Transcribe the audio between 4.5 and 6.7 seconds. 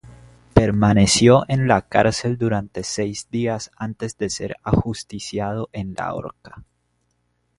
ajusticiado en la horca.